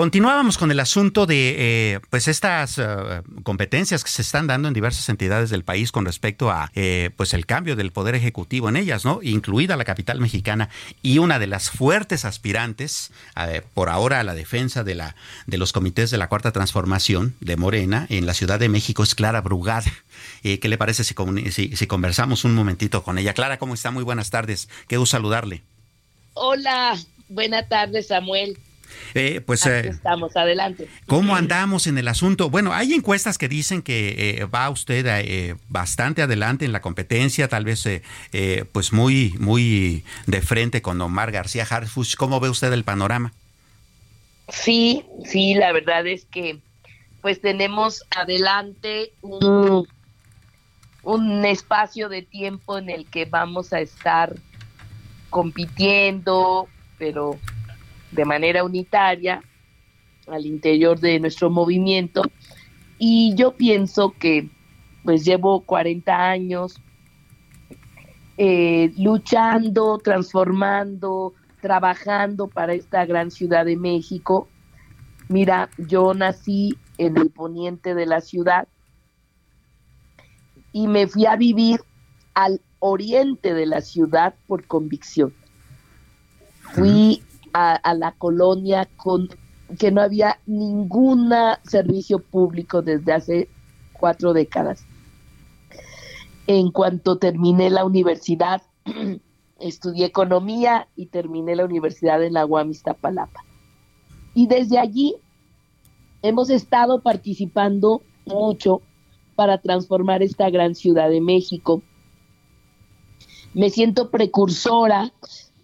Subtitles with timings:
[0.00, 4.72] Continuábamos con el asunto de eh, pues estas uh, competencias que se están dando en
[4.72, 8.76] diversas entidades del país con respecto a eh, pues el cambio del poder ejecutivo en
[8.76, 9.20] ellas, ¿no?
[9.22, 10.70] Incluida la capital mexicana
[11.02, 15.58] y una de las fuertes aspirantes eh, por ahora a la defensa de la de
[15.58, 19.42] los comités de la cuarta transformación de Morena en la Ciudad de México es Clara
[19.42, 19.92] Brugada.
[20.42, 21.14] ¿Qué le parece si,
[21.50, 23.34] si, si conversamos un momentito con ella?
[23.34, 23.90] Clara, ¿cómo está?
[23.90, 24.70] Muy buenas tardes.
[24.88, 25.60] Qué gusto saludarle.
[26.32, 26.96] Hola,
[27.28, 28.56] buenas tardes, Samuel.
[29.14, 30.88] Eh, pues Aquí estamos, adelante.
[31.06, 32.50] ¿Cómo andamos en el asunto?
[32.50, 37.48] Bueno, hay encuestas que dicen que eh, va usted eh, bastante adelante en la competencia,
[37.48, 42.16] tal vez eh, pues muy, muy de frente con Omar García Harfuch.
[42.16, 43.32] ¿Cómo ve usted el panorama?
[44.48, 46.58] Sí, sí, la verdad es que
[47.20, 49.86] pues tenemos adelante un,
[51.02, 54.34] un espacio de tiempo en el que vamos a estar
[55.28, 57.38] compitiendo, pero
[58.12, 59.42] de manera unitaria
[60.26, 62.22] al interior de nuestro movimiento
[62.98, 64.48] y yo pienso que
[65.04, 66.80] pues llevo 40 años
[68.36, 74.48] eh, luchando, transformando, trabajando para esta gran ciudad de México.
[75.28, 78.68] Mira, yo nací en el poniente de la ciudad
[80.72, 81.80] y me fui a vivir
[82.34, 85.34] al oriente de la ciudad por convicción.
[86.74, 87.22] Fui
[87.52, 89.28] a, la colonia con
[89.78, 91.32] que no había ningún
[91.62, 93.48] servicio público desde hace
[93.92, 94.84] cuatro décadas.
[96.46, 98.62] En cuanto terminé la universidad,
[99.60, 103.44] estudié economía y terminé la universidad en la UAM Iztapalapa.
[104.34, 105.16] Y desde allí
[106.22, 108.82] hemos estado participando mucho
[109.36, 111.82] para transformar esta gran ciudad de México.
[113.54, 115.12] Me siento precursora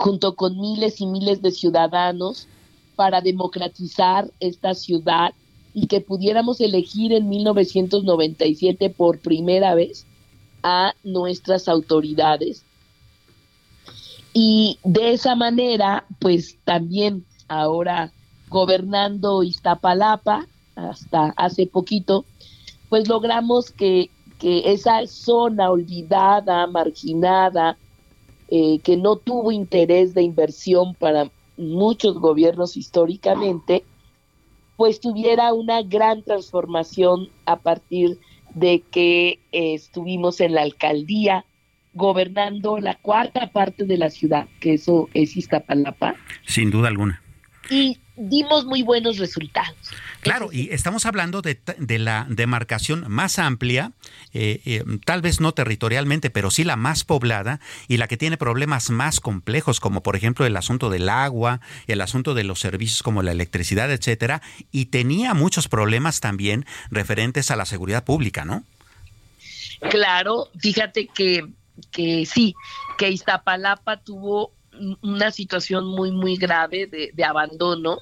[0.00, 2.48] junto con miles y miles de ciudadanos
[2.96, 5.34] para democratizar esta ciudad
[5.74, 10.06] y que pudiéramos elegir en 1997 por primera vez
[10.62, 12.64] a nuestras autoridades.
[14.32, 18.10] Y de esa manera, pues también ahora
[18.48, 20.46] gobernando Iztapalapa,
[20.76, 22.24] hasta hace poquito,
[22.88, 27.76] pues logramos que, que esa zona olvidada, marginada,
[28.50, 33.84] eh, que no tuvo interés de inversión para muchos gobiernos históricamente,
[34.76, 38.18] pues tuviera una gran transformación a partir
[38.54, 41.44] de que eh, estuvimos en la alcaldía
[41.92, 46.14] gobernando la cuarta parte de la ciudad, que eso es Iztapalapa.
[46.46, 47.22] Sin duda alguna.
[47.68, 49.76] Y dimos muy buenos resultados.
[50.20, 51.58] Claro, y estamos hablando de,
[51.98, 53.92] la demarcación más amplia,
[54.34, 58.36] eh, eh, tal vez no territorialmente, pero sí la más poblada y la que tiene
[58.36, 63.02] problemas más complejos, como por ejemplo el asunto del agua, el asunto de los servicios
[63.02, 68.64] como la electricidad, etcétera, y tenía muchos problemas también referentes a la seguridad pública, ¿no?
[69.88, 71.46] Claro, fíjate que,
[71.90, 72.54] que sí,
[72.98, 74.52] que Iztapalapa tuvo
[75.00, 77.98] una situación muy, muy grave de, de abandono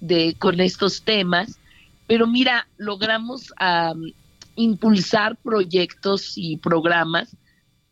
[0.00, 1.58] de, con estos temas,
[2.06, 3.52] pero mira, logramos
[4.54, 7.36] impulsar proyectos y programas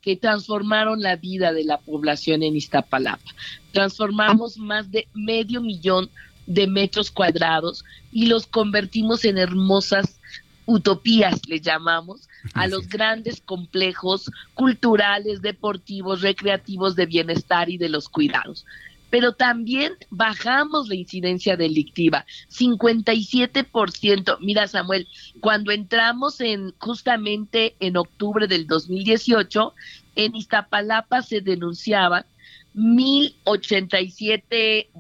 [0.01, 3.31] que transformaron la vida de la población en Iztapalapa.
[3.73, 6.11] Transformamos más de medio millón
[6.47, 10.21] de metros cuadrados y los convertimos en hermosas
[10.67, 18.09] utopías, le llamamos, a los grandes complejos culturales, deportivos, recreativos de bienestar y de los
[18.09, 18.65] cuidados
[19.15, 24.39] pero también bajamos la incidencia delictiva, 57%.
[24.41, 25.07] Mira, Samuel,
[25.39, 29.73] cuando entramos en justamente en octubre del 2018,
[30.17, 32.27] en Iztapalapa se denunciaban
[32.73, 34.91] 1087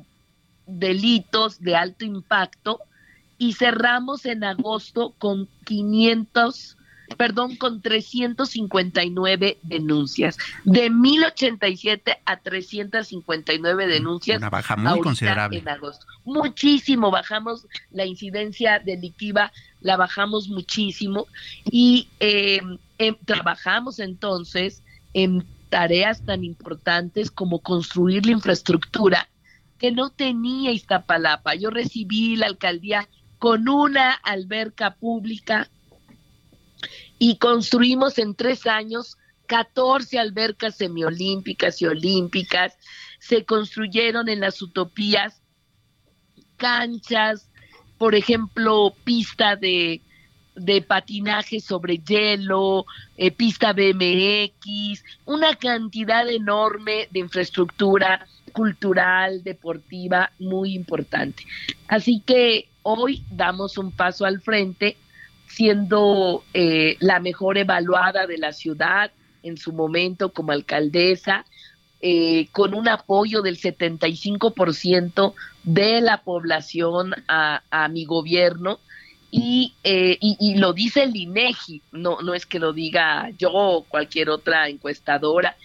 [0.68, 2.78] delitos de alto impacto
[3.36, 6.76] y cerramos en agosto con 500
[7.16, 10.36] perdón, con 359 denuncias.
[10.64, 14.38] De 1087 a 359 denuncias.
[14.38, 15.58] Una baja muy considerable.
[15.58, 16.06] En agosto.
[16.24, 21.26] Muchísimo, bajamos la incidencia delictiva, la bajamos muchísimo
[21.70, 22.60] y eh,
[23.24, 29.28] trabajamos entonces en tareas tan importantes como construir la infraestructura
[29.78, 31.54] que no tenía Iztapalapa.
[31.54, 33.08] Yo recibí la alcaldía
[33.38, 35.68] con una alberca pública
[37.18, 39.16] y construimos en tres años
[39.46, 42.76] 14 albercas semiolímpicas y olímpicas.
[43.18, 45.40] Se construyeron en las utopías
[46.56, 47.50] canchas,
[47.98, 50.00] por ejemplo, pista de,
[50.54, 60.74] de patinaje sobre hielo, eh, pista BMX, una cantidad enorme de infraestructura cultural, deportiva, muy
[60.74, 61.44] importante.
[61.88, 64.96] Así que hoy damos un paso al frente,
[65.46, 69.12] siendo eh, la mejor evaluada de la ciudad
[69.42, 71.44] en su momento como alcaldesa,
[72.00, 78.78] eh, con un apoyo del 75% de la población a, mi gobierno.
[79.32, 83.84] Eh, y, y, lo dice el INEGI, no, no es que lo diga yo o
[83.84, 85.56] cualquier otra encuestadora,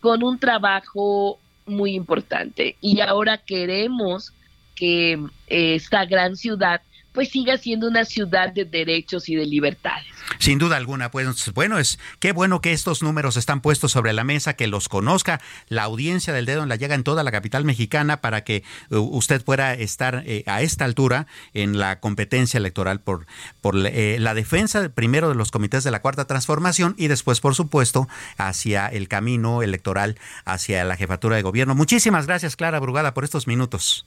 [0.00, 2.76] con un trabajo muy importante.
[2.80, 4.32] Y ahora queremos
[4.74, 6.80] que esta gran ciudad
[7.12, 10.06] pues siga siendo una ciudad de derechos y de libertades.
[10.38, 14.24] Sin duda alguna, pues bueno, es qué bueno que estos números están puestos sobre la
[14.24, 17.64] mesa, que los conozca la audiencia del dedo en la llega en toda la capital
[17.64, 23.00] mexicana para que uh, usted pueda estar eh, a esta altura en la competencia electoral
[23.00, 23.26] por,
[23.60, 27.54] por eh, la defensa primero de los comités de la cuarta transformación y después, por
[27.54, 31.74] supuesto, hacia el camino electoral hacia la jefatura de gobierno.
[31.74, 34.06] Muchísimas gracias, Clara Brugada, por estos minutos.